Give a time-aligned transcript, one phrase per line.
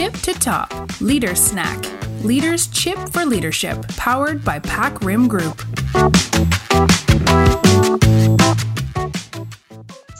[0.00, 0.68] tip to top
[1.10, 1.78] Leader Snack
[2.30, 3.76] Leaders Chip for Leadership
[4.06, 5.56] powered by PacRim Group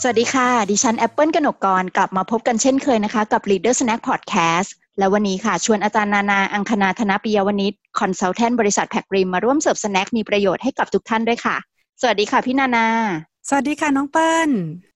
[0.00, 10.08] สวัสดีค่ะ ดิฉันแอปเปิลกนกกร กลับมาพบกันเช่นเคยนะคะ กับ Leader Snack Podcast และวันนี้ค่ะ ชวนอาจารย์นานา อังคณาธนปิยวณิช consultant บริษัท PacRim มาร่วมเสิร์ฟ snack
[10.16, 11.56] มีประโยชน์ให้กับทุกท่านด้วยค่ะ
[12.00, 12.86] สวัสดีค่ะ พี่นานา
[13.48, 14.50] สวัสดีค่ะ น้องเปิ้ล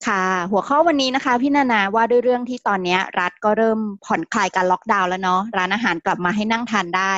[0.07, 7.15] ค่ะ หัวข้อวันนี้นะคะพี่นานาว่าด้วยเรื่องที่ตอนนี้รัฐก็เริ่มผ่อนคลายการล็อกดาวน์แล้วเนาะร้านอาหารกลับมาให้นั่งทานได้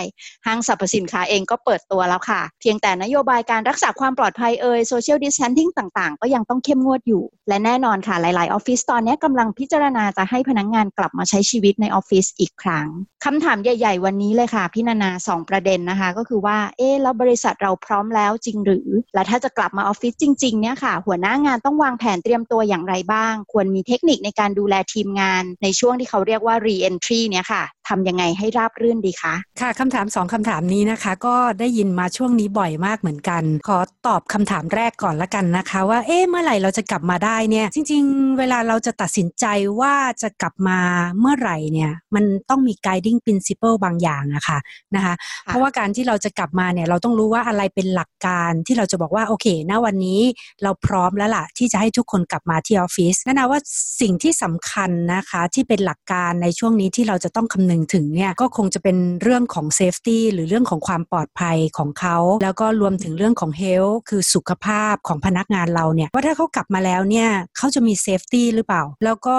[0.46, 12.86] ห้างสรรพสินค้าเองก็เปิดตัวแล้วค่ะ เพียงแต่นโยบายการรักษาความปลอดภัยเอย social distancing ต่างๆ ก็ยังต้องเข้มงวดอยู่ และแน่นอนค่ะหลายๆออฟฟิศตอนนี้กำลังพิจารณาจะให้พนักงานกลับมาใช้ชีวิตในออฟฟิศอีกครั้ง
[13.24, 38.38] คำถามใหญ่ ๆ วันนี้เลยค่ะพี่นานาสองประเด็นนะคะ ก็คือว่าเอ๊แล้วบริษัทเราพร้อมแล้วจริงหรือ และถ้าจะกลับมาออฟฟิศจริงๆเนี่ยค่ะ หัวหน้างานต้องวางแผนเตรียมตัวอย่างไรบ้าง ควรมีเทคนิคในการดูแลทีมงานในช่วงที่เขาเรียกว่า re-entry เนี่ยค่ะ ทำยังไงให้ราบรื่นดีคะ ค่ะคำถามสองคำถามนี้นะคะ ก็ได้ยินมาช่วงนี้บ่อยมากเหมือนกัน ขอตอบคำถามแรกก่อนละกันนะคะ ว่าเอ๊ะเมื่อไหร่เราจะกลับมาได้เนี่ย จริง ๆ
[38.38, 39.46] เวลาเราจะตัดสินใจ
[39.80, 40.78] ว่าจะกลับมา
[41.20, 44.58] เมื่อไหร่เนี่ย มันต้องมี guiding principle บางอย่างอะคะ
[44.94, 45.14] นะคะ
[45.44, 50.20] เพราะว่าการที่เราจะกลับมาเนี่ยเราต้องรู้ว่าอะไรเป็นหลักการที่เราจะบอกว่าโอเคณวันนี้
[50.62, 53.60] เราพร้อมแล้วล่ะที่จะให้ทุกคนกลับมาที่ออฟฟิศนั่นนะว่า
[54.00, 69.38] สิ่งที่สำคัญนะคะที่เป็นหลักการในช่วงนี้ที่เราจะต้องคำนึงถึงเนี่ยก็คงจะเป็นเรื่องของ safety หรือเรื่องของความปลอดภัยของเขาแล้วก็รวมถึงเรื่องของ health คือสุขภาพของพนักงานเราเนี่ยว่าถ้าเขากลับมาแล้วเนี่ยเขาจะมี safety หรือเปล่า แล้วก็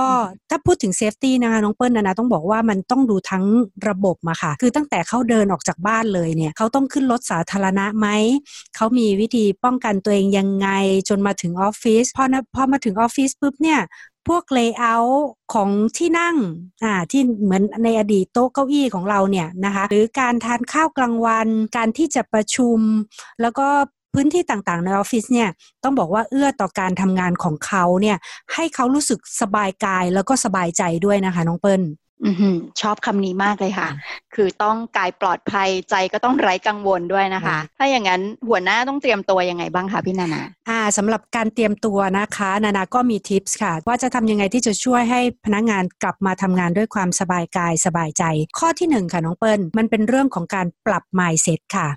[0.49, 3.45] ถ้าพูดถึง safety นะคะน้องเปิ้ลนานาต้องบอกว่ามันต้องดูทั้ง
[3.89, 8.07] ระบบมาค่ะ คือตั้งแต่เขาเดินออกจากบ้านเลยเนี่ยเขาต้องขึ้นรถสาธารณะไหม
[8.75, 10.67] เขามีวิธีป้องกันตัวเองยังไง
[11.09, 13.79] จนมาถึงออฟฟิศพอพอมาถึงออฟฟิศปุ๊บเนี่ย
[14.27, 16.35] พวก layout ของที่นั่ง
[16.83, 21.47] อ่าที่เหมือนในอดีตโต๊ะเก้าอี้ของเราเนี่ยนะคะ หรือการทานข้าวกลางวัน
[21.77, 22.79] การที่จะประชุม
[23.41, 23.67] แล้วก็
[24.13, 25.49] พื้นที่ต่างๆในออฟฟิศเนี่ย
[25.83, 28.17] ต้องบอกว่าเอื้อต่อการทำงานของเขาเนี่ย
[28.53, 31.81] ให้เขารู้สึกสบายกายแล้วก็สบายใจด้วยนะคะน้องเปิ้ล
[32.25, 32.31] อื
[32.81, 33.89] ชอบคำนี้มากเลยค่ะ
[34.35, 48.23] คือต้องกายปลอดภัยใจก็ต้องไร้กังวลด้วยนะคะ ถ้าอย่างนั้นหัวหน้าต้องเตรียมตัวยังไงบ้างคะพี่นานาอ่าสำหรับการเตรียมตัวนะคะ นานาก็มีทิปส์ค่ะ ว่าจะทำยังไงที่จะช่วยให้พนักงานกลับมาทำงานด้วยความสบายกายสบายใจ
[48.59, 51.87] ข้อที่หนึ่งค่ะน้องเปิ้ลมันเป็นเรื่องของการปรับ mindset ค่ะ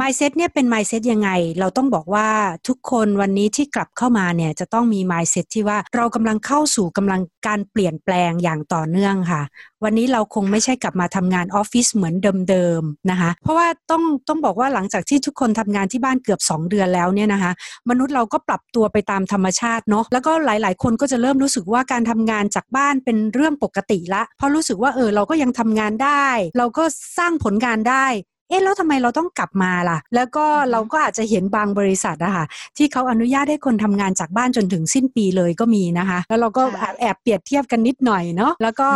[0.00, 2.28] mindset เนี่ยเป็น mindset ยังไง เราต้องบอกว่า
[2.68, 9.42] ทุกคนวันนี้ที่กลับเข้ามาเนี่ยจะต้องมี mindset ที่ว่าเรากำลังเข้าสู่กำลังการเปลี่ยนแปลงอย่างต่อเนื่องค่ะ
[9.84, 12.14] วันนี้เราคงไม่ใช่กลับมาทำงานออฟฟิศเหมือน
[12.50, 17.52] เดิมๆนะคะ เพราะว่าต้องต้องบอกว่าหลังจากที่ทุกคนทำงานที่บ้านเกือบ 2 เดือนแล้วเนี่ยนะคะ
[17.90, 26.26] มนุษย์เราก็ปรับตัวไปตามธรรมชาติเนาะแล้วก็หลาย ๆ คนก็จะเริ่มรู้สึกว่าการทำงานจากบ้านเป็นเรื่องปกติละเพราะรู้สึกว่าเออเราก็ยังทำงานได้
[26.58, 26.84] เราก็
[27.18, 28.06] สร้างผลงานได้
[28.48, 32.44] เอ๊ะแล้วทำไมเราต้องกลับมาล่ะ แล้วก็เราก็อาจจะเห็นบางบริษัทอะค่ะ
[32.76, 36.62] ที่เขาอนุญาตให้คนทำงานจากบ้านจนถึงสิ้นปีเลยก็มีนะคะ แล้วเราก็
[37.00, 38.88] แอบเปรียบเทียบกันนิดหน่อยเนาะแล้วก็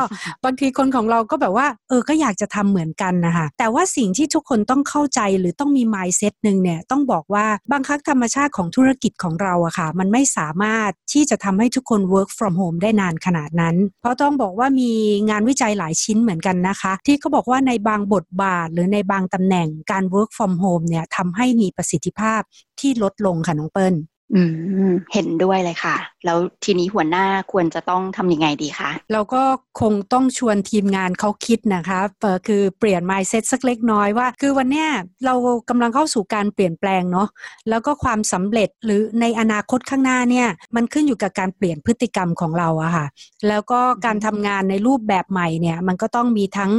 [0.44, 14.90] บางทีคนของเราก็แบบว่า เออก็อยากจะทำเหมือนกันนะคะแต่ว่าสิ่งที่ทุกคนต้องเข้าใจหรือต้องมี mindset หนึ่งเนี่ยต้องบอกว่าบางครั้งธรรมชาติของธุรกิจของเราอะค่ะ มันไม่สามารถที่จะทำให้ทุกคน work from home ได้นานขนาดนั้น เพราะต้องบอกว่ามี
[15.30, 22.40] งานวิจัยหลายชิ้นเหมือนกันนะคะ ที่เขาบอกว่าในบางบทบาทหรือในบางตำแหน่งการ work from home เนี่ยทำให้มีประสิทธิภาพ
[22.80, 23.94] ที่ลดลงค่ะน้องเปิ้ล
[24.34, 24.42] อื
[24.90, 29.42] มเห็นด้วยเลยค่ะ แล้วทีนี้หัวหน้าควรจะต้องทำยังไงดีคะเราก็
[29.80, 32.00] คงต้องชวนทีมงานเขาคิดนะคะ
[32.46, 34.88] คือเปลี่ยน mindset สักเล็กน้อยว่า คือวันเนี้ย
[35.26, 35.34] เรา
[35.68, 37.28] กำลังเข้าสู่การเปลี่ยนแปลงเนาะ
[37.68, 43.06] แล้วก็ความสำเร็จหรือในอนาคตข้างหน้าเนี่ย มันขึ้นอยู่กับการเปลี่ยนพฤติกรรมของเราอะค่ะ
[43.48, 46.70] แล้วก็การทำงานในรูปแบบใหม่เนี่ย มันก็ต้องมีทั้ง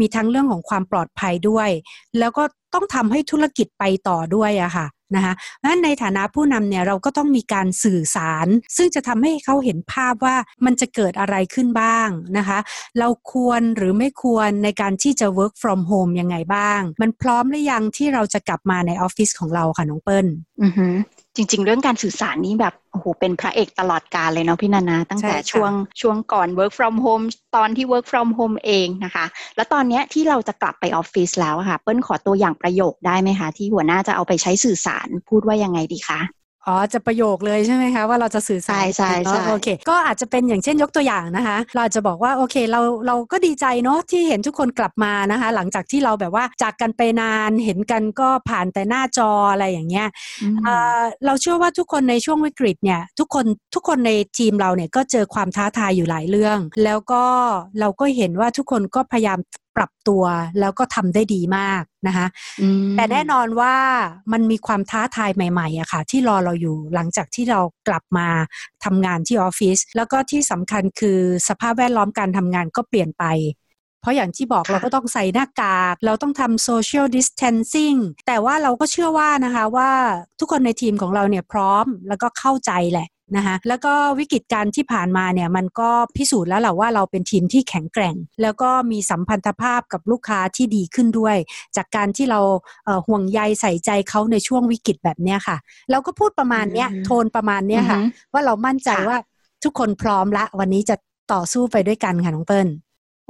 [0.00, 1.68] มีทั้งเรื่องของความปลอดภัยด้วย
[2.18, 2.44] แล้วก็
[2.74, 5.32] ต้องทำให้ธุรกิจไปต่อด้วยอะค่ะ นะคะ
[5.64, 12.58] นั้นในฐานะผู้นำเนี่ยเราก็ต้องมีการสื่อสาร ซึ่งจะทำให้เขาเห็นภาพว่ามันจะเกิดอะไรขึ้นบ้างนะคะ
[12.98, 20.26] เราควรหรือไม่ควรในการที่จะ work from home ยังไงบ้าง มันพร้อมหรือยังที่เราจะกลับมาในออฟฟิศของเราค่ะน้องเปิ้ล
[21.40, 27.24] จริง ๆ เรื่องการสื่อสารนี่แบบโอ้โหเป็นพระเอกตลอดกาลเลยเนาะพี่นานา ตั้งแต่ช่วงช่วงก่อน work from home
[27.56, 29.26] ตอนที่ work from home เองนะคะ
[29.56, 36.20] แล้วตอนนี้ที่เราจะกลับไปออฟฟิศแล้วค่ะ เปิ้ลขอตัวอย่างประโยคได้ไหมคะ ที่หัวหน้าจะเอาไปใช้สื่อสารพูดว่ายังไงดีคะ
[36.70, 50.08] อ๋อจะประโยคเลยใช่ไหมคะว่าเราจะสื่อสารใช่ใช่ใช่โอเค ก็อาจจะเป็นอย่างเช่นยกตัวอย่างนะคะ เราอาจจะบอกว่าโอเคเราเราก็ดีใจเนาะที่เห็นทุกคนกลับมานะคะ หลังจากที่เราแบบว่าจากกันไปนานเห็นกันก็ผ่านแต่หน้าจออะไรอย่างเงี้ย
[50.64, 57.24] เอ่อเราเชื่อว่าทุกคนในช่วงวิกฤตเนี่ยทุกคนทุกคนในทีมเราเนี่ยก็เจอความท้าทายอยู่หลายเรื่อง แล้วก็
[57.80, 59.38] เราก็เห็นว่าทุกคนก็พยายาม
[59.80, 60.24] ปรับตัว
[60.60, 62.26] แล้วก็ทำได้ดีมากนะคะ
[62.62, 63.74] อืมแต่แน่นอนว่า
[64.32, 68.28] มันมีความท้าทายใหม่ๆอะค่ะ ที่รอเราอยู่หลังจากที่เรากลับมา
[68.84, 71.18] ทำงานที่ออฟฟิศแล้วก็ที่สำคัญคือ
[71.48, 73.24] สภาพแวดล้อมการทำงานก็เปลี่ยนไป
[74.00, 79.90] เพราะอย่างที่บอกค่ะเราก็ต้องใส่หน้ากาก เราต้องทำ social distancing แต่ว่าเราก็เชื่อว่านะคะว่า
[80.38, 91.36] ทุกคนในทีมของเราเนี่ยพร้อมแล้วก็เข้าใจแหละ นะคะแล้วก็วิกฤตการณ์ที่ผ่านมาเนี่ยมันก็พิสูจน์แล้วแหละว่าเราเป็นทีมที่แข็งแกร่ง แล้วก็มีสัมพันธภาพกับลูกค้าที่ดีขึ้นด้วย
[91.76, 92.40] จากการที่เรา
[92.84, 95.56] เอ่อห่วงใยใส่ใจเขาในช่วงวิกฤตแบบเนี้ยค่ะ
[95.90, 99.18] เราก็พูดประมาณเนี้ยอืมโทนประมาณเนี้ยค่ะอือฮึว่าเรามั่นใจค่ะว่า
[99.64, 100.96] ทุกคนพร้อมละ วันนี้จะ
[101.32, 102.68] ต่อสู้ไปด้วยกันค่ะน้องเปิ้ล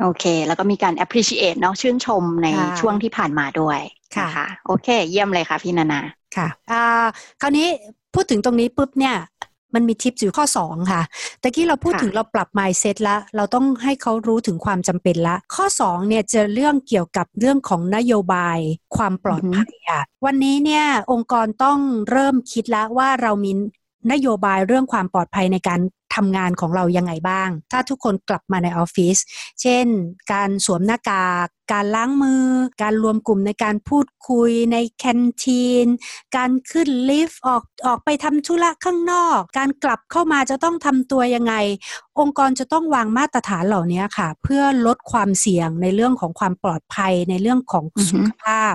[0.02, 3.80] โอเค แล้วก็มีการ appreciate เนาะชื่นชมในค่ะช่วงที่ผ่านมาด้วย
[4.16, 6.00] ค่ะนโอเค เยี่ยมเลยค่ะพี่นานา
[6.36, 7.06] ค่ะอ่า
[7.40, 7.66] คราวนี้
[8.14, 9.14] พูดถึงตรงนี้ปุ๊บเนี่ย
[9.74, 11.02] มันมีทิปอยู่ข้อ 2 ค่ะ
[11.40, 18.58] แต่กี้เราพูดค่ะถึงเราปรับ mindset ละ เราต้องให้เขารู้ถึงความจำเป็นละ ข้อ 2 เนี่ยจะเรื่องเกี่ยวกับเรื่องของนโยบาย
[18.96, 21.78] ความปลอดภัยค่ะวันนี้เนี่ยองค์กรต้อง
[22.10, 23.52] เริ่มคิดแล้วว่าเรามี
[24.12, 25.80] นโยบายเรื่องความปลอดภัยในการ
[26.14, 29.16] ทำงานของเรายังไงบ้าง ถ้าทุกคนกลับมาในออฟฟิศ
[29.60, 29.86] เช่น
[30.32, 32.44] การสวมหน้ากากการล้างมือ
[32.82, 35.86] การรวมกลุ่มในการพูดคุยในแคนทีน
[36.36, 41.54] การขึ้นลิฟต์ออกออกไปทำธุระข้างนอก การกลับเข้ามาจะต้องทำตัวยังไง
[42.20, 48.74] องค์กรจะต้องวางมาตรฐานเหล่านี้ค่ะ เพื่อลดความเสี่ยงในเรื่องของความปลอดภัยในเรื่องของอือฮึสุขภาพ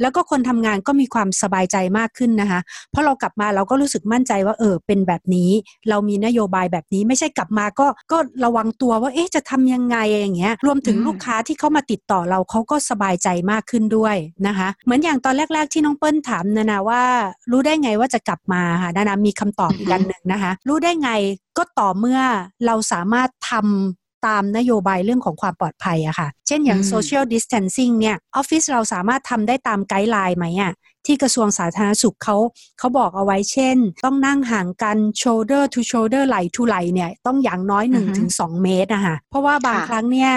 [0.00, 2.60] แล้วก็คนทำงานก็มีความสบายใจมากขึ้นนะคะ
[2.90, 5.50] เพราะเรากลับมาเราก็รู้สึกมั่นใจว่าเออเป็นแบบนี้
[5.88, 14.16] เรามีนโยบายแบบนี้ไม่ใช่กลับมาก็ก็ระวังตัวว่าเอ๊ะจะทำยังไงอย่างเงี้ยรวมถึงอืมลูกค้าที่เขามาติดต่อเราเขาก็สบายใจมากขึ้นด้วย
[14.46, 17.02] นะคะ เหมือนอย่างตอนแรก ๆ ที่น้องเปิ้ลถามนานาว่า
[17.50, 21.10] รู้ได้ไงว่าจะกลับมาค่ะนานามีคำตอบอีกอันหนึ่งนะคะ รู้ได้ไง
[21.56, 22.20] ก็ต่อเมื่อ
[22.66, 30.72] เราสามารถทำตามนโยบายเรื่องของความปลอดภัยอะค่ะ เช่นอย่างอืม social distancing เนี่ยออฟฟิศเราสามารถทำได้ตาม guideline ไหมอะ
[31.06, 32.36] ที่กระทรวงสาธารณสุขเขา
[32.78, 40.30] เขาบอกเอาไว้เช่น ต้องนั่งห่างกัน shoulder to shoulder ไหล to ไหลเนี่ยต้องอย่างน้อยอือฮึ1-2 เมตรนะคะเพราะว่าบางค่ะครั้งเนี่ย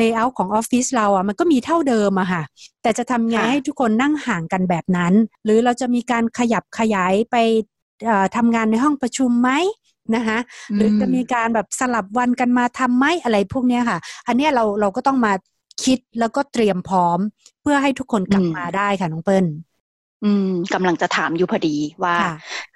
[0.00, 2.42] layout ของออฟฟิศเราอะมันก็มีเท่าเดิมอะค่ะ
[2.82, 5.12] แต่จะทำไงค่ะให้ทุกคนนั่งห่างกันแบบนั้น
[5.44, 7.36] หรือเราจะมีการขยับขยายไป
[8.04, 9.50] เอ่อทำงานในห้องประชุมไหม
[10.14, 10.38] นะคะ
[10.74, 15.32] หรือจะมีการแบบสลับวันกันมาทำไหมอะไรพวกเนี้ยค่ะ อันเนี้ยเราเราก็ต้องมา
[15.84, 17.18] คิดแล้วก็เตรียมพร้อม
[17.62, 19.46] เพื่อให้ทุกคนกลับอืมมาได้ค่ะน้องเปิ้ล
[20.24, 22.34] อืมกำลังจะถามอยู่พอดีว่าค่ะ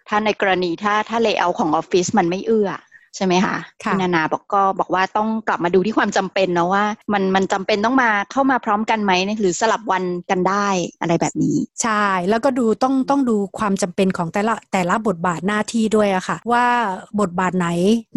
[0.09, 2.71] ถ้าในกรณีถ้าถ้าเลเยอร์ของออฟฟิศมันไม่เอื้อ
[3.16, 10.68] ใช่ไหมคะค่ะพี่นานาบอกก็บอกว่าต้องกลับมาดูที่ความจำเป็นนะว่า มันมันจำเป็นต้องมาเข้ามาพร้อมกันไหมหรือสลับวันกันได้
[11.00, 16.66] อะไรแบบนี้ ใช่แล้วก็ดูต้องต้องดูความจำเป็นของแต่ละแต่ละบทบาทหน้าที่ด้วยอะค่ะ ว่า
[17.20, 17.68] บทบาทไหน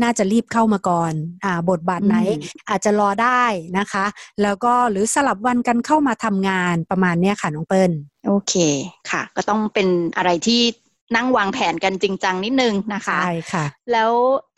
[0.01, 1.13] น่าจะรีบเข้ามาก่อน
[1.43, 3.43] อ่าบทบาทไหนอืมอาจจะรอได้
[3.77, 4.05] นะคะ
[4.41, 7.91] แล้วก็หรือสลับวันกันเข้ามาทำงานประมาณเนี้ยค่ะน้องเปิ้ล
[8.27, 8.53] โอเค
[9.11, 9.87] ค่ะ ก็ต้องเป็น
[10.17, 10.61] อะไรที่
[11.15, 14.11] นั่งวางแผนกันจริงจังนิดนึงนะคะใช่ค่ะ แล้ว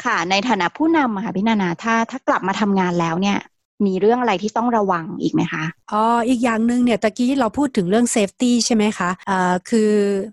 [0.05, 3.39] ค่ะในฐานะผู้นำอะค่ะพี่นานาถ้าถ้ากลับมาทำงานแล้วเนี่ย
[3.85, 9.91] มีเรื่องอะไรที่ต้องระวังอีกไหมคะ อ๋อ อีกอย่างหนึ่งเนี่ย ตะกี้เราพูดถึงเรื่อง safety ใช่ไหมคะอ่าคือ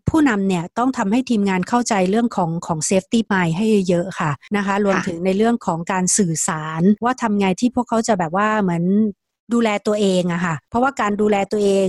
[0.08, 8.84] ผู้นำเนี่ยต้องทำให้ทีมงานเข้าใจเรื่องของของ safety mind ให้เยอะๆค่ะนะคะ รวมถึงในเรื่องของการสื่อสารว่าทำไงที่พวกเขาจะแบบว่าเหมือน
[9.52, 11.88] ดูแลตัวเองอะค่ะ เพราะว่าการดูแลตัวเอง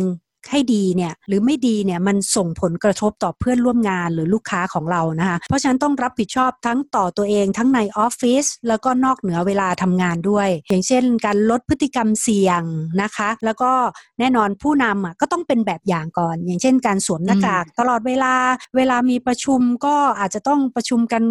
[0.52, 12.62] ให้ดีเนี่ยหรือไม่ดีเนี่ยมันส่งผลกระทบต่อเพื่อนร่วมงานหรือลูกค้าของเรานะคะเพราะฉะนั้นต้องรับผิดชอบทั้งต่อตัวเองทั้งในออฟฟิศแล้วก็นอกเหนือเวลาทำงานด้วย อย่างเช่น การลดพฤติกรรมเสี่ยง
[13.02, 13.72] นะคะ แล้วก็
[14.20, 18.34] แน่นอนผู้นำอะก็ต้องเป็นแบบอย่างก่อน อย่างเช่น การสวมหน้ากากตลอดเวลา
[18.76, 21.24] เวลามีประชุมก็อาจจะต้องประชุมกัน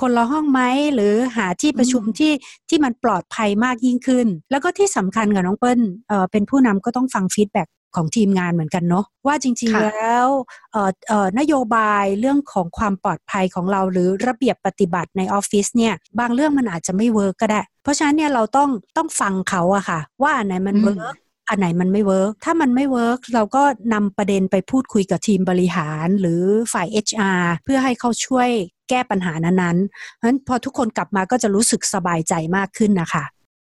[0.00, 0.60] คนละห้องไหม
[0.94, 2.32] หรือหาที่ประชุมอืมที่
[2.68, 10.26] ที่มันปลอดภัยมากยิ่งขึ้น แล้วก็ที่สำคัญกับน้องเปิ้ลเอ่อเป็นผู้นำก็ต้องฟัง feedback ของทีมงานเหมือนกันเนาะว่าจริงๆค่ะแล้ว
[10.72, 21.16] เอ่อเอ่อนโยบายเรื่องของความปลอดภัยของเราหรือระเบียบปฏิบัติในออฟฟิศเนี่ยบางเรื่องมันอาจจะไม่ work ก็ได้ เพราะฉะนั้นเนี่ยเราต้องต้องฟังเขาอะค่ะ ว่าอันไหนมันอืม work
[21.48, 26.42] อันไหนมันไม่ work ถ้ามันไม่ work เราก็นำประเด็นไปพูดคุยกับทีมบริหารหรือ
[26.72, 28.48] ฝ่าย HR เพื่อให้เขาช่วย
[28.90, 33.24] แก้ปัญหานั้นๆเพราะฉะนั้นพอทุกคนกลับมาก็จะรู้สึกสบายใจมากขึ้นนะคะ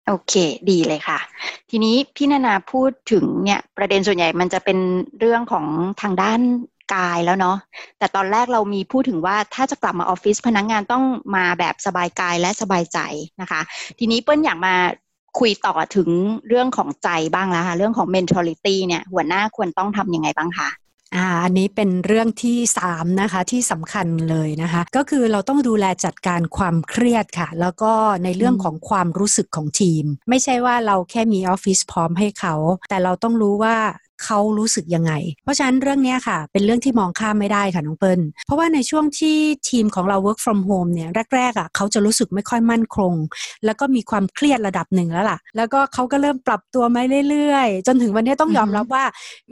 [0.08, 0.34] โอเค
[0.70, 1.20] ดีเลยค่ะ
[1.70, 4.78] ทีนี้พี่นานาพูดถึงเนี่ยประเด็นส่วนใหญ่มันจะเป็น
[5.20, 5.66] เรื่องของ
[6.02, 6.40] ทางด้าน
[6.96, 7.58] กายแล้วเนาะ
[7.98, 11.04] แต่ตอนแรกเรามีพูดถึงว่าถ้าจะกลับมาออฟฟิศพนักงงานต้อง
[11.36, 13.00] มาแบบสบายกายและสบายใจ
[13.42, 13.62] นะคะ
[14.00, 14.76] ทีนี้เปิ้ลอยากมา
[15.40, 16.10] คุยต่อถึง
[16.48, 20.70] เรื่องของใจบ้างแล้วค่ะ เรื่องของ mentality เนี่ย หัวหน้าควรต้องทำยังไงบ้างคะ
[21.16, 32.56] อ่าอันนี้เป็นเรื่องที่3นะคะที่สำคัญเลยนะคะ ก็คือเราต้องดูแลจัดการความเครียดค่ะ แล้วก็ในเรื่องของความรู้สึกของทีม ไม่ใช่ว่าเราแค่มีออฟฟิศพร้อมให้เขา
[32.90, 33.78] แต่เราต้องรู้ว่า
[34.24, 35.12] เขารู้สึกยังไง
[35.44, 39.38] เพราะฉะนั้นเรื่องนี้ค่ะ เป็นเรื่องที่มองข้ามไม่ได้ค่ะน้องเปิ้ลเพราะว่าในช่วงที่
[39.70, 43.14] ทีมของเรา work from home เนี่ยแรกๆอะเขาจะรู้สึกไม่ค่อยมั่นคง
[43.66, 49.04] แล้วก็มีความเครียดระดับหนึ่งแล้วล่ะ แล้วก็เขาก็เริ่มปรับตัวมาเรื่อยๆ จนถึงวันนี้ต้องยอมรับว่า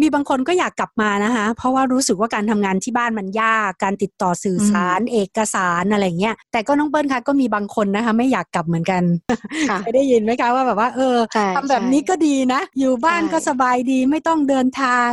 [0.01, 9.03] มีบางคนก็อยากกลับมานะคะเพราะว่ารู้สึกว่าการทำงานที่บ้านมันยาก การติดต่อสื่อสารเอกสารอะไรเงี้ยแต่ก็น้องเปิ้ลค่ะก็มีบางคนนะคะไม่อยากกลับเหมือนกัน
[9.83, 11.17] เคยได้ยินไหมคะว่าแบบว่าเออ
[11.55, 15.09] ทำแบบนี้ก็ดีนะ อยู่บ้านก็สบายดีไม่ต้องเดินทาง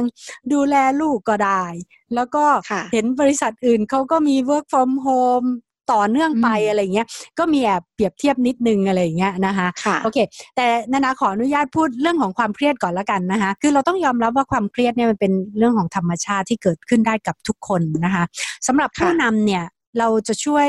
[0.52, 1.64] ดูแลลูกก็ได้
[2.14, 2.44] แล้วก็
[2.92, 5.48] เห็นบริษัทอื่นเขาก็มี work from home
[5.92, 7.06] ต่อเนื่องไปอะไรเงี้ย
[7.38, 9.68] ก็มีแอบเปรียบเทียบนิดนึงอะไรเงี้ยนะคะ
[10.04, 10.18] โอเค
[10.56, 18.24] แต่นานาขออนุญาตพูดเรื่องของความเครียดก่อนละกันนะคะ คือเราต้องยอมรับว่าความเครียดเนี่ยมันเป็นเรื่องของธรรมชาติที่เกิดขึ้นได้กับทุกคนนะคะ
[18.66, 19.64] สำหรับผู้นำเนี่ย
[19.98, 20.68] เราจะช่วย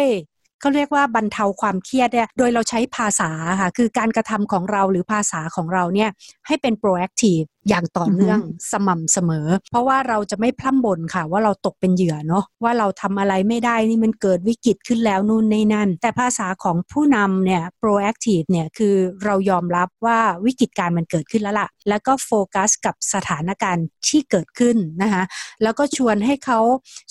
[0.59, 6.09] เขาเรียกว่าบรรเทาความเครียดเนี่ย โดยเราใช้ภาษาค่ะ คือการกระทำของเราหรือภาษาของเราเนี่ย
[6.47, 8.39] ให้เป็น proactive อย่างต่อเนื่อง
[8.71, 25.23] สม่ำเสมอ เพราะว่าเราจะไม่พร่ำบ่นค่ะ ว่าเราตกเป็นเหยื่อเนาะว่าเราทำอะไรไม่ได้นี่มันเกิดวิกฤตขึ้นแล้วนู่นนี่นั่น แต่ภาษาของผู้นำเนี่ย proactive เนี่ยคือเรายอมรับว่าวิกฤตการมันเกิดขึ้นแล้วล่ะ แล้วก็โฟกัสกับสถานการณ์ที่เกิดขึ้นนะคะ
[25.63, 26.59] แล้วก็ชวนให้เขา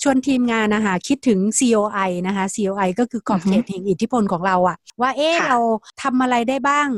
[0.01, 5.57] ชวนทีมงานนะคะคิดถึง COI นะคะ COI ก็คือขอบเขตแห่งอิทธิพลของเราอะว่าเอ๊ะเรา
[6.01, 6.89] ทำอะไรได้บ้าง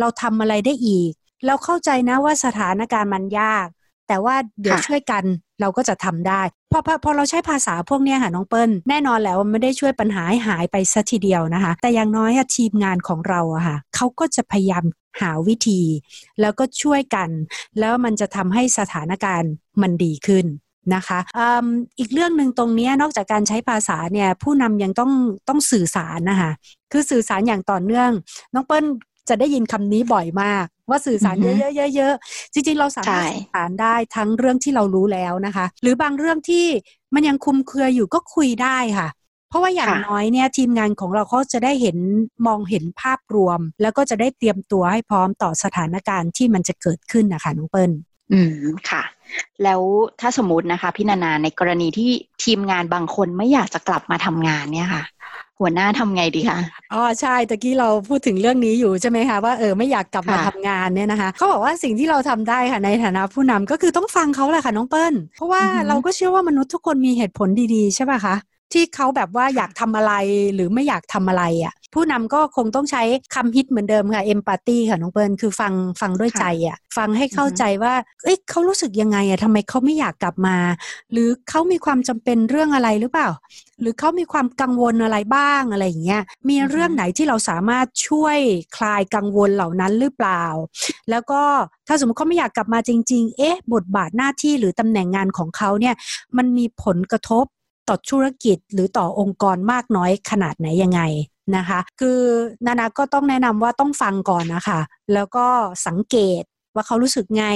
[0.00, 1.12] เราทำอะไรได้อีก
[1.46, 3.66] เราเข้าใจนะว่าสถานการณ์มันยาก
[4.08, 5.24] แต่ว่าเดี๋ยวช่วยกัน
[5.60, 6.42] เราก็จะทำได้
[6.72, 14.84] พอพอพอเราใช้ภาษาพวกนี้ค่ะน้องเปิ้ลแน่นอนแล้วมันไม่ได้ช่วยปัญหาให้หายไปสัทีเดียวนะคะ แต่อย่างน้อยทีมงานของเราอะค่ะเขาก็จะพยายาม
[15.20, 15.82] หาวิธี
[16.40, 17.28] แล้วก็ช่วยกัน
[17.78, 19.52] แล้วมันจะทำให้สถานการณ์
[19.82, 20.46] มันดีขึ้น
[20.94, 21.40] นะคะอ
[21.98, 25.12] อีกเรื่องหนึ่งตรงนี้นอกจากการใช้ภาษาเนี่ยผู้นำยังต้อง
[25.48, 26.50] ต้องสื่อสารนะคะ
[26.92, 28.10] คือสื่อสารอย่างต่อเนื่อง
[28.54, 28.84] น้องเปิ้ล
[29.28, 36.66] จะได้ยินคำนี้บ่อยมาก ว่าสื่อสารเยอะๆๆจริงๆเราสามารถสื่อสารได้ทั้งเรื่องที่เรารู้แล้วนะคะ หรือบางเรื่องที่
[37.14, 39.08] มันยังคุมเครืออยู่ก็คุยได้ค่ะ
[39.48, 41.96] เพราะว่าอย่างน้อยเนี่ยทีมงานของเราเขาจะได้เห็น
[42.46, 47.90] มองเห็นภาพรวม แล้วก็จะได้เตรียมตัวให้พร้อมต่อสถานการณ์ที่มันจะเกิดขึ้นนะคะน้องเปิ้ล
[48.32, 49.02] อืมค่ะ
[49.64, 49.80] แล้ว
[50.20, 52.10] ถ้าสมมตินะคะพี่นานาในกรณีที่
[52.44, 55.04] ทีมงานบางคนไม่อยากจะกลับมาทำงานเนี่ยค่ะ
[55.60, 56.58] หัวหน้าทำไงดีคะ
[56.92, 68.34] อ๋อใช่ตะกี้เราพูดถึงเรื่องนี้อยู่ใช่ไหมคะว่าเออไม่อยากกลับมาทำงานเนี่ยนะคะเขาบอกว่าสิ่งที่เราทำได้ค่ะในฐานะผู้นำก็คือต้องฟังเขาแหละค่ะน้องเปิ้ลเพราะว่าเราก็เชื่อว่ามนุษย์ทุกคนมีเหตุผลดีๆใช่ป่ะคะ
[68.72, 70.12] ที่เขาแบบว่าอยากทำอะไร
[70.54, 73.02] หรือไม่อยากทำอะไรอะผู้นำก็คงต้องใช้
[73.34, 77.94] คำฮิตเหมือนเดิมค่ะเอมพัตตีค่ะน้องเปิ้ลคือฟังฟังด้วยใจอะฟังให้เข้าใจว่า
[78.24, 80.56] เอ้ยเขารู้สึกยังไงอะทำไมเขาไม่อยากกลับมา
[81.12, 83.28] หรือเขามีความจำเป็นเรื่องอะไรหรือเปล่า
[83.80, 88.38] หรือเขามีความกังวลอะไรบ้างอะไรอย่างเงี้ยมีเรื่องไหนที่เราสามารถช่วย
[88.76, 90.44] คลายกังวลเหล่านั้นหรือเปล่า
[91.10, 91.42] แล้วก็
[91.88, 95.94] ถ้าสมมติเขาไม่อยากกลับมาจริง ๆ เอ๊ะ บทบาทหน้าที่หรือตำแหน่งงานของเขาเนี่ย
[96.36, 97.46] มันมีผลกระทบ
[97.88, 101.02] ต่อธุรกิจหรือต่อองค์กรมากน้อยขนาดไหนยังไง
[101.56, 102.20] นะคะ คือ
[102.66, 104.80] นานาก็ต้องแนะนำว่าต้องฟังก่อนนะคะ
[105.14, 105.46] แล้วก็
[105.86, 106.42] สังเกต
[106.74, 107.46] ว่าเขารู้สึกไง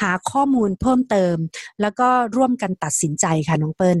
[0.00, 1.36] หาข้อมูลเพิ่มเติม
[1.80, 3.98] แล้วก็ร่วมกันตัดสินใจค่ะน้องเปิ้ล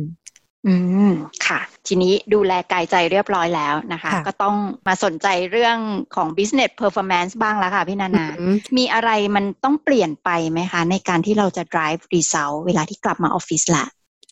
[0.66, 0.74] อื
[1.10, 1.12] ม
[1.46, 4.56] ค่ะ ทีนี้ดูแลกายใจเรียบร้อยแล้วนะคะ ก็ต้อง
[4.88, 5.78] มาสนใจเรื่อง
[6.14, 8.26] ของ business performance บ้างแล้วค่ะพี่นานา
[8.76, 13.84] มีอะไรมันต้องเปลี่ยนไปไหมคะ ในการที่เราจะ drive result เวลาที่กลับมาออฟฟิศละ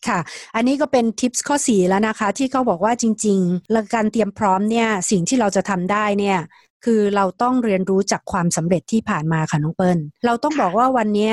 [0.08, 0.18] ค่ะ
[0.54, 6.38] อันนี้ก็เป็นทิปส์ข้อสีแล้วนะคะ ที่เขาบอกว่าจริงๆแลการเตรียมพร้อมเนี่ยสิ่งที่เราจะทำได้เนี่ย
[6.84, 11.32] คือเราต้องเรียนรู้จากความสำเร็จที่ผ่านมาค่ะน้องเปิ้ลเราต้องบอกว่าวันนี้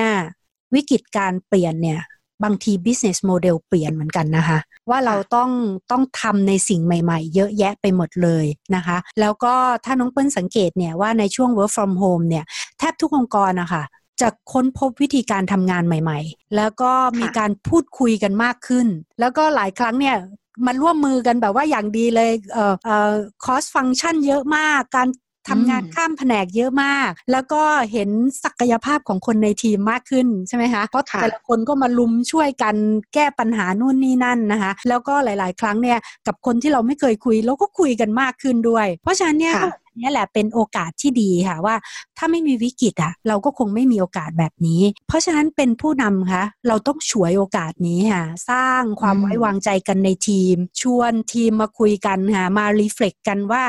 [0.76, 2.02] วิกฤตการเปลี่ยนเนี่ย
[2.44, 4.60] บางที business model เปลี่ยนเหมือนกันนะคะ
[4.90, 5.50] ว่าเราต้อง
[5.92, 8.46] ต้องทำในสิ่งใหม่ๆ เยอะแยะไปหมดเลย
[8.76, 9.54] นะคะ แล้วก็
[9.86, 12.46] ถ้าน้องเปิ้ลสังเกตเนี่ยว่าในช่วง work from home เนี่ย
[12.80, 13.84] แทบทุกองค์กรนะคะ
[14.22, 18.88] จะค้นพบวิธีการทำงานใหม่ ๆ แล้วก็มีการพูดคุยกันมากขึ้น
[19.20, 20.18] แล้วก็หลายครั้งเนี่ย
[20.66, 23.12] มันร่วมมือกันแบบว่าอย่างดีเลยเอ่อเอ่อ
[23.46, 25.08] คอสฟังก์ชันเยอะมาก การ
[25.50, 28.10] ทำงานข้ามแผนกเยอะมาก แล้วก็เห็น
[28.44, 32.76] ศักยภาพของคนในทีมมากขึ้นใช่ไหมคะเพราะแต่ละคนก็มาลุมช่วยกัน
[33.14, 35.98] แก้ปัญหานู่นนี่นั่นนะคะ แล้วก็หลาย ๆ ครั้งเนี่ย
[36.28, 39.58] กับคนที่เราไม่เคยคุยเราก็คุยกันมากขึ้นด้วย เพราะฉะนั้นเนี่ย
[40.00, 41.76] นี้แหละเป็นโอกาสที่ดีค่ะว่า
[42.18, 53.64] ถ้าไม่มีวิกฤตอะ เราก็คงไม่มีโอกาสแบบนี้ เพราะฉะนั้นเป็นผู้นำคะเราต้องฉวยโอกาสนี้ค่ะ สร้างความไว้วางใจกันในทีม ชวนทีมมาคุยกันค่ะมารีเฟล็กกันว่า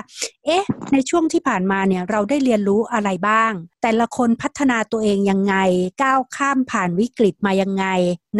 [0.46, 5.54] เอ๊ะ ในช่วงที่ผ่านมาเนี่ยเราได้เรียนรู้อะไรบ้าง แต่ละคนพัฒนาตัวเองยังไง
[6.02, 7.86] ก้าวข้ามผ่านวิกฤตมายังไง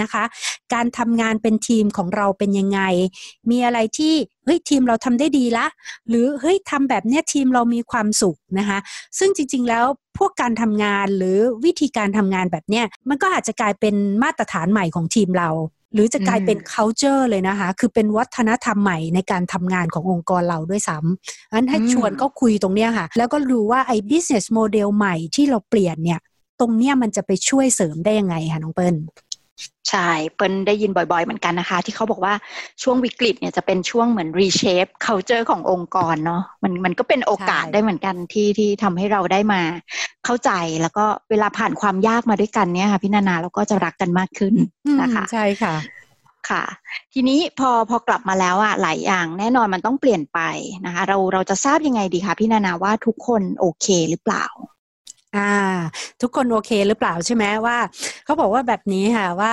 [0.01, 0.25] นะคะ
[0.75, 2.81] การทำงานเป็นทีมของเราเป็นยังไง
[3.51, 4.15] มีอะไรที่
[4.53, 5.67] ฮ้ยทีมเราทำได้ดีละ
[6.09, 8.79] หรือเฮ้ยทำแบบเนี้ยทีมเรามีความสุขนะคะ
[9.19, 9.85] ซึ่งจริง ๆ แล้ว
[10.19, 15.51] พวกการทำงานหรือวิธีการทำงานแบบเนี้ยมันก็อาจจะกลายเป็นมาตรฐานใหม่ของทีมเรา
[15.95, 26.21] หรือจะกลายเป็น culture เลยนะคะ คือเป็นวัฒนธรรมใหม่ในการทำงานขององค์กรเราด้วยซ้ำอันให้ชวนก็คุยตรงเนี้ยค่ะ แล้วก็รู้ว่าไอ้ business model ใหม่ที่เราเปลี่ยนเนี่ย
[26.61, 28.95] ตรงเนี้ยมันจะไปช่วยเสริมได้ยังไงคะน้องเปิ้ล
[29.91, 32.35] ใช่เปิ้ลได้ยินบ่อยๆเหมือนกันนะคะ ที่เขาบอกว่า
[32.83, 39.61] ช่วงวิกฤตเนี่ยจะเป็นช่วงเหมือน reshape culture ขององค์กรเนาะมันมันก็เป็นโอกาสใช่ได้เหมือนกันที่ที่ทำให้เราได้มา
[40.25, 40.51] เข้าใจ
[40.81, 44.55] แล้วก็เวลาผ่านความยากมาด้วยกันเนี่ยค่ะพี่นานาเราก็จะรักกันมากขึ้น
[45.01, 45.75] นะคะใช่ค่ะ
[46.51, 46.63] ค่ะ
[47.13, 50.41] ทีนี้พอพอกลับมาแล้วอะหลายอย่างแน่นอนมันต้องเปลี่ยนไป
[50.87, 54.45] นะคะ เราเราจะทราบยังไงดีคะพี่นานาว่าทุกคนโอเคหรือเปล่า
[55.33, 55.41] อ่า
[56.21, 57.77] ทุกคนโอเคหรือเปล่าใช่ไหมว่า
[58.25, 59.53] เขาบอกว่าแบบนี้ค่ะว่า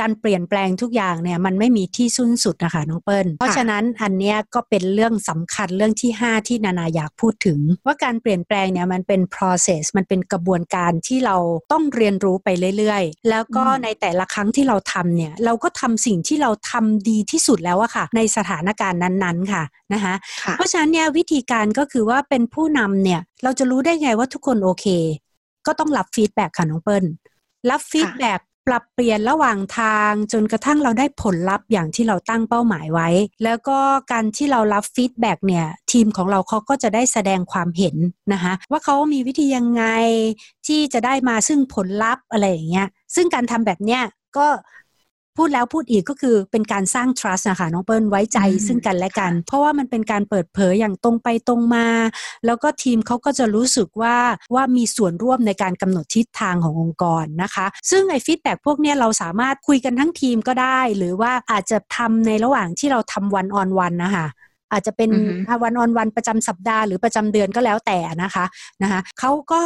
[0.00, 11.36] การเปลี่ยนแปลงทุกอย่างเนี่ยมันไม่มีที่สิ้นสุดนะคะน้องเปิ้ลเพราะฉะนั้นอันเนี้ยก็เป็นเรื่องสำคัญเรื่องที่ 5 ที่นานาอยากพูดถึง ว่าการเปลี่ยนแปลงเนี่ยมันเป็น process มันเป็นกระบวนการที่เรา
[11.72, 12.48] ต้องเรียนรู้ไป
[12.78, 24.86] เรื่อยๆ แล้วก็อืมในแต่ละครั้งที่เราทำเนี่ยเราก็ทำสิ่งที่เราทำดีที่สุดแล้วอะค่ะ ในสถานการณ์นั้นๆค่ะนะคะค่ะเพราะฉะนั้นเนี่ยวิธีการก็คือว่าเป็นผู้นำเนี่ยเราจะรู้ได้ไงว่าทุกคนโอเค
[25.66, 27.04] ก็ต้องรับ feedback ค่ะน้องเปิ้ล
[27.70, 33.08] รับ feedback ปรับเปลี่ยนระหว่างทางจนกระทั่งเราได้ผลลัพธ์อย่างที่เราตั้งเป้าหมายไว้
[33.44, 33.78] แล้วก็
[34.12, 37.96] การที่เรารับ feedback เนี่ยทีมของเราเขาก็จะได้แสดงความเห็น
[38.32, 39.84] นะคะว่าเขามีวิธียังไง
[40.66, 44.02] ที่จะได้มาซึ่งผลลัพธ์อะไรอย่างเงี้ยซึ่งการทำแบบเนี้ย
[44.36, 44.46] ก็
[45.38, 51.86] พูดแล้วพูดอีกก็คือเป็นการสร้าง trust นะคะน้องเปิ้ลไว้ใจอืมซึ่งกันและกัน เพราะว่ามันเป็นการเปิดเผยอย่างตรงไปตรงมา
[52.46, 54.16] แล้วก็ทีมเขาก็จะรู้สึกว่า
[54.54, 64.26] ว่ามีส่วนร่วมในการกำหนดทิศทางขององค์กรนะคะ ซึ่งไอ้ feedback พวกเนี้ยเราสามารถคุยกันทั้งทีมก็ได้ หรือว่าอาจจะทำในระหว่างที่เราทำ one-on-one นะคะ
[64.72, 68.44] อาจจะเป็นอือฮึ one-on-one ประจำสัปดาห์หรือประจำเดือนก็แล้วแต่นะคะ
[68.82, 69.60] นะคะเขาก็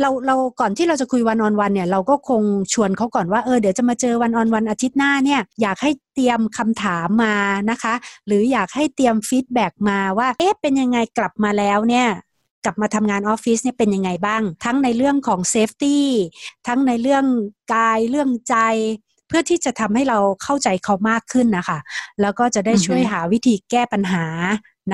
[0.00, 7.34] เราเราก่อนที่เราจะคุย one-on-one เนี่ยเราก็คงชวนเขาก่อนว่าเออเดี๋ยวจะมาเจอ one-on-one อาทิตย์หน้าเนี่ยอยากให้เตรียมคำถามมา
[7.70, 7.94] นะคะ
[8.26, 12.08] หรืออยากให้เตรียม feedback มาว่าเอ๊ะเป็นยังไงกลับมาแล้วเนี่ย
[12.64, 16.06] กลับมาทำงานออฟฟิศเนี่ยเป็นยังไงบ้าง ทั้งในเรื่องของ safety
[16.66, 17.24] ทั้งในเรื่อง
[17.74, 18.56] กายเรื่องใจ
[19.28, 21.78] เพื่อที่จะทำให้เราเข้าใจเขามากขึ้นนะคะ
[22.20, 24.24] แล้วก็จะได้อือฮึช่วยหาวิธีแก้ปัญหา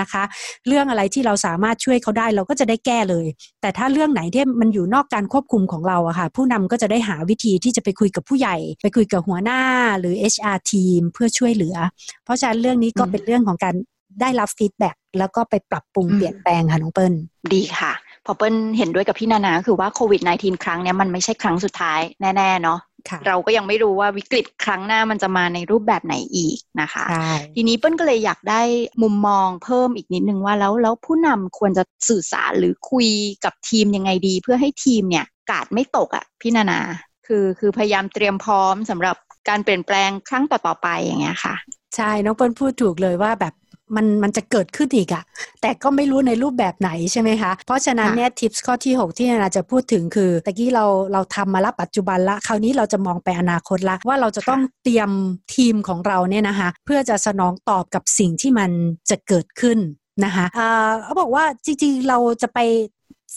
[0.01, 0.23] นะคะ
[0.67, 3.27] เรื่องอะไรที่เราสามารถช่วยเขาได้เราก็จะได้แก้เลย
[3.61, 9.61] แต่ถ้าเรื่องไหนที่มันอยู่นอกการควบคุมของเราอะค่ะ ผู้นำก็จะได้หาวิธีที่จะไปคุยกับผู้ใหญ่ ไปคุยกับหัวหน้า
[10.01, 11.77] หรือ HR ทีมเพื่อช่วยเหลือ
[12.25, 13.75] เพราะฉะนั้นเรื่องนี้ก็อืมเป็นเรื่องของการ
[14.21, 17.13] ได้รับ feedback แล้วก็ไปปรับปรุงอืมเปลี่ยนแปลงค่ะน้องเปิ้ล
[17.55, 17.93] ดีค่ะ
[18.25, 22.88] พอเปิ้ลเห็นด้วยกับพี่นานาคือว่าโควิด -19 ครั้งเนี้ยมันไม่ใช่ครั้งสุดท้ายแน่ ๆ เนาะค่ะ
[23.27, 28.63] เราก็ยังไม่รู้ว่าวิกฤตครั้งหน้ามันจะมาในรูปแบบไหนอีกนะคะใช่ทีนี้เปิ้ลก็เลยอยากได้
[29.03, 33.09] มุมมองเพิ่มอีกนิดนึงว่าแล้วแล้วผู้นำควรจะสื่อสารหรือคุย
[33.45, 36.81] กับทีมยังไงดี เพื่อให้ทีมเนี่ยกาดไม่ตกอะ่ะพี่นานา
[37.27, 39.17] คือคือพยายามเตรียมพร้อมสำหรับ
[39.49, 41.55] การเปลี่ยนแปลงครั้งต่อๆไปอย่างเงี้ยค่ะ
[41.97, 43.55] ใช่น้องเปิ้ลพูดถูกเลยว่าแบบ
[43.97, 45.23] มันมันจะเกิดขึ้นอีกอะ
[45.63, 55.11] แต่ก็ไม่รู้ในรูปแบบไหนใช่ไหมคะ เพราะฉะนั้นค่ะเนี่ยทิปส์ข้อที่ 6 ที่นานาจะพูดถึงคือตะกี้เราเราทำมาละปัจจุบันละ คราวนี้เราจะมองไปอนาคตละ ว่าเราจะต้องเตรียม
[55.55, 58.71] ทีมของเราเนี่ยนะคะเพื่อจะสนองตอบกับสิ่งที่มัน
[59.11, 59.79] จะเกิดขึ้น
[60.25, 62.61] นะคะอ่าเขาบอกว่าจริงๆเราจะไป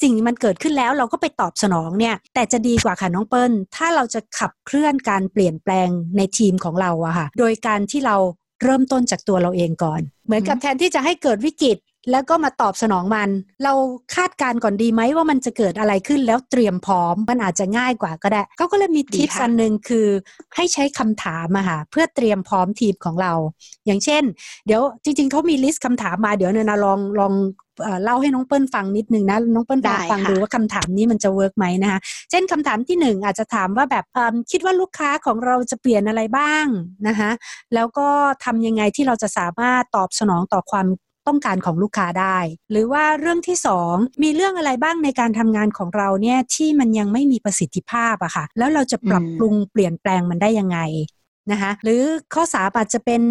[0.01, 8.15] สิ่งมันเกิดขึ้นแล้วเราก็ไปตอบสนองเนี่ย แต่จะดีกว่าค่ะน้องเปิ้ล ถ้าเราจะขับเคลื่อนการเปลี่ยนแปลงในทีมของเราอะค่ะ โดยการที่เรา
[8.63, 11.77] เริ่มต้นจากตัวเราเองก่อน เหมือนกับแทนที่จะให้เกิดวิกฤต
[12.11, 13.29] แล้วก็มาตอบสนองมัน
[13.63, 13.73] เรา
[14.15, 20.07] คาดการณ์ก่อนดีไหมว่ามันจะเกิดอะไรขึ้นแล้วเตรียมพร้อมมันอาจจะง่ายกว่าก็ได้เขาก็เลยมีดีทิปค่ะอันหนึ่งคือ
[20.55, 23.33] ให้ใช้คำถามอะค่ะเพื่อเตรียมพร้อมทีมของเรา
[23.85, 24.23] อย่างเช่น
[24.65, 27.33] เดี๋ยวจริงๆเขามี list คำถามมาเดี๋ยวนานาลองลอง
[27.83, 36.65] เอ่อเล่าให้น้องเปิ้ลฟังนิดนึงนะน้องเปิ้ลฟังได้ฟังค่ะดูว่าคำถามนี้มันจะ work ไหมนะคะเช่นคำถามที่หนึ่งอาจจะถามว่าแบบเอิ่มคิดว่าลูกค้าของเราจะเปลี่ยนอะไรบ้าง
[37.07, 37.31] นะคะ
[37.73, 38.07] แล้วก็
[38.45, 40.87] ทำยังไงที่เราจะสามารถตอบสนองต่อความ
[41.27, 42.37] ต้องการของลูกค้าได้
[42.71, 50.79] หรือว่าเรื่องที่สองมีเรื่องอะไรบ้างในการทำงานของเราเนี่ยที่มันยังไม่มีประสิทธิภาพอะค่ะ แล้วเราจะปรับปรุงเปลี่ยนแปลงมันได้ยังไง
[51.51, 52.01] นะคะหรือ
[52.33, 53.21] ข้อสามอาจจะเป็น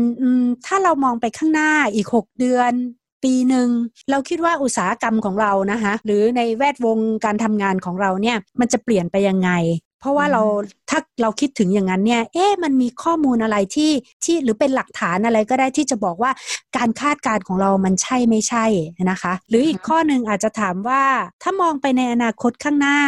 [0.67, 2.73] ถ้าเรามองไปข้างหน้าอีก 6 เดือน
[3.25, 3.69] ปีหนึ่ง
[4.11, 9.51] เราคิดว่าอุตสาหกรรมของเรานะคะหรือในแวดวงการทำงานของเราเนี่ยมันจะเปลี่ยนไปยังไง
[10.01, 10.43] เพราะว่าเรา
[10.91, 13.93] ถ้าเราคิดถึงอย่างนั้นเนี่ยเอ๊ะมันมีข้อมูลอะไรที่
[14.25, 16.31] ที่หรือเป็นหลักฐานอะไรก็ได้ที่จะบอกว่า
[16.77, 18.65] การคาดการณ์ของเรามันใช่ไม่ใช่
[19.11, 21.03] นะคะ หรืออีกข้อหนึ่งอาจจะถามว่า
[21.43, 22.99] ถ้ามองไปในอนาคตข้างหน้า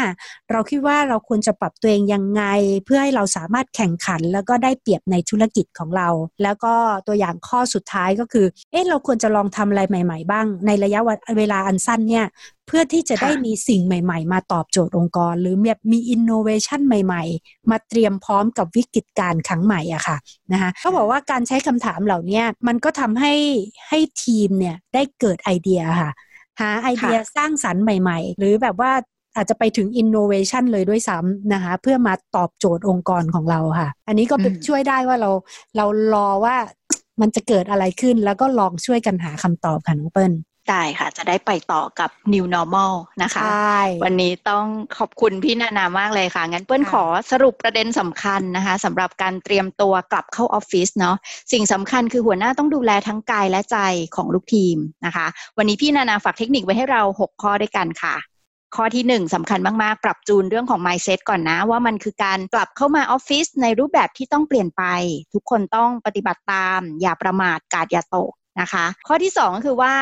[0.51, 2.43] เราคิดว่าเราควรจะปรับตัวเองยังไง
[2.85, 6.09] เพื่อให้เราสามารถแข่งขันแล้วก็ได้เปรียบในธุรกิจของเรา
[6.43, 6.75] แล้วก็
[7.07, 11.01] ตัวอย่างข้อสุดท้ายก็คือเอ๊ะเราควรจะลองทำอะไรใหม่ ๆ บ้าง ในระยะ
[11.39, 12.27] เวลาอันสั้นเนี่ย
[12.67, 20.17] เพื่อที่จะได้มีสิ่งใหม่ ๆ มาตอบโจทย์องค์กร หรือแบบมีอินโนเวชันใหม่ ๆมาเตรียมพร้อมกับวิกฤตการณ์ครั้งใหม่อะค่ะ
[20.53, 23.35] นะคะเขาบอกว่าการใช้คำถามเหล่านี้มันก็ทำให้
[23.89, 26.11] ให้ทีมเนี่ยได้เกิดไอเดียค่ะ
[26.61, 28.93] หาไอเดียสร้างสรรค์ใหม่ ๆ หรือแบบว่า
[29.37, 34.37] อาจจะไปถึงอินโนเวชันเลยด้วยซ้ำนะคะ เพื่อมาตอบโจทย์องค์กรของเราค่ะ อันนี้ก็
[34.69, 35.31] ช่วยได้ว่าเรา
[35.77, 36.57] เรารอว่า
[37.21, 40.33] มันจะเกิดอะไรขึ้นแล้วก็ลองช่วยกันหาคำตอบค่ะน้องเปิ้ล
[40.71, 43.43] ได้ค่ะ จะได้ไปต่อกับ New Normal นะคะ
[44.05, 44.67] วันนี้ต้อง
[44.99, 51.17] ขอบคุณพี่นานามากเลยค่ะ งั้นเปิ้ลขอสรุปประเด็นสำคัญนะคะสำหรับการเตรียมตัวกลับเข้าออฟฟิศเนาะ
[51.53, 53.79] สิ่งสำคัญคือหัวหน้าต้องดูแลทั้งกายและใจ
[54.17, 55.27] ของลูกทีมนะคะ
[55.59, 58.17] วันนี้พี่นานาฝากเทคนิคไว้ให้เรา 6 ข้อด้วยกันค่ะ
[58.77, 64.83] ข้อที่ 1สำคัญมากๆ ปรับจูนเรื่องของ mindset ก่อนนะ ว่ามันคือการกลับเข้ามาออฟฟิศในรูปแบบที่ต้องเปลี่ยนไป
[65.35, 69.93] ทุกคนต้องปฏิบัติตาม อย่าประมาทกาดอย่าตกนะคะ ข้อที่ 2 ก็คือว่า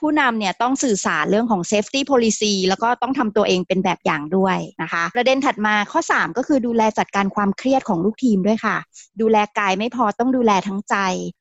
[0.00, 8.76] ผู้นำเนี่ยต้องสื่อสารเรื่องของ safety policy แล้วก็ต้องทำตัวเองเป็นแบบอย่างด้วยนะคะ ประเด็นถัดมาข้อ 3 ก็คือดูแลจัดการความเครียดของลูกทีมด้วยค่ะ
[9.20, 10.96] ดูแลกายไม่พอต้องดูแลทั้งใจ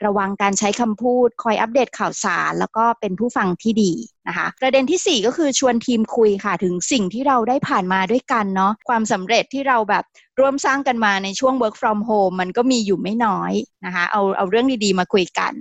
[0.06, 3.94] ระวังการใช้คำพูด คอยอัปเดตข่าวสาร แล้วก็เป็นผู้ฟังที่ดี
[4.28, 10.04] นะคะประเด็นที่ 4 ก็คือชวนทีมคุยค่ะถึงสิ่งที่เราได้ผ่านมาด้วยกันเนาะความสำเร็จที่เราแบบ
[10.40, 13.54] ร่วมสร้างกันมาในช่วง work from home มันก็มีอยู่ไม่น้อย
[13.86, 15.54] นะคะเอาเอาเรื่องดีๆมาคุยกัน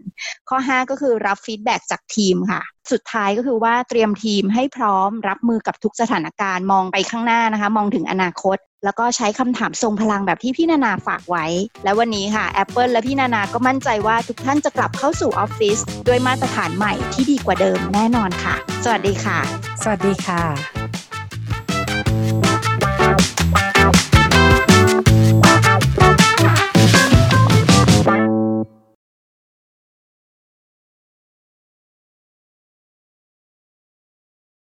[0.49, 11.47] ข้อ 5 ก็คือรับฟีดแบ็จากทีมค่ะ สุดท้ายก็คือว่าเตรียมทีมให้พร้อมรับมือกับทุกสถานการณ์มองไปข้างหน้านะคะ มองถึงอนาคต แล้วก็ใช้คำถามทรงพลังแบบที่พี่นานาฝากไว้
[11.85, 19.39] และวันนี้ค่ะ Apple และพี่นานาก็มั่นใจว่าทุกท่านจะกลับเข้าสู่ออฟฟิศด้วยมาตรฐานใหม่ที่ดีกว่าเดิมแน่นอนค่ะ สวัสดีค่ะ
[19.83, 20.82] สวัสดีค่ะ